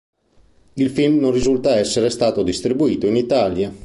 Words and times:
Il 0.73 0.89
film 0.89 1.19
non 1.19 1.29
risulta 1.31 1.77
essere 1.77 2.09
stato 2.09 2.41
distribuito 2.41 3.05
in 3.05 3.15
Italia. 3.17 3.71